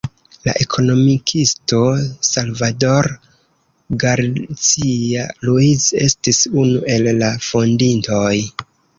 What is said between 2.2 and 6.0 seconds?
Salvador Garcia-Ruiz